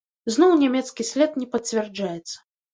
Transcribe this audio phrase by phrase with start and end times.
[0.35, 2.37] Зноў нямецкі след не пацвярджаецца.